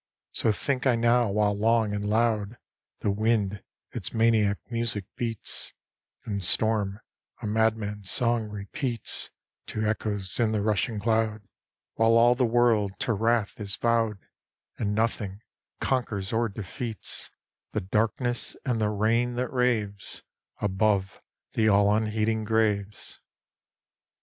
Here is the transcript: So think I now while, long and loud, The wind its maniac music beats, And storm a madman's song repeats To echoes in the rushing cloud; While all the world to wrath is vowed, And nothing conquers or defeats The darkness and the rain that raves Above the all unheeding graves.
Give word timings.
So 0.31 0.51
think 0.51 0.87
I 0.87 0.95
now 0.95 1.29
while, 1.29 1.55
long 1.55 1.93
and 1.93 2.03
loud, 2.03 2.57
The 3.01 3.11
wind 3.11 3.61
its 3.91 4.15
maniac 4.15 4.57
music 4.71 5.05
beats, 5.15 5.73
And 6.25 6.43
storm 6.43 7.01
a 7.39 7.45
madman's 7.45 8.09
song 8.09 8.49
repeats 8.49 9.29
To 9.67 9.85
echoes 9.85 10.39
in 10.39 10.53
the 10.53 10.63
rushing 10.63 10.99
cloud; 10.99 11.43
While 11.93 12.13
all 12.17 12.33
the 12.33 12.47
world 12.47 12.93
to 13.01 13.13
wrath 13.13 13.59
is 13.61 13.75
vowed, 13.75 14.17
And 14.79 14.95
nothing 14.95 15.41
conquers 15.79 16.33
or 16.33 16.49
defeats 16.49 17.29
The 17.73 17.81
darkness 17.81 18.57
and 18.65 18.81
the 18.81 18.89
rain 18.89 19.35
that 19.35 19.53
raves 19.53 20.23
Above 20.59 21.21
the 21.53 21.67
all 21.69 21.93
unheeding 21.95 22.43
graves. 22.43 23.19